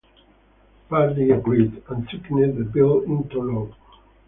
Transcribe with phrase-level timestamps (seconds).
[0.89, 3.69] Pardee agreed, and signed the bill into law.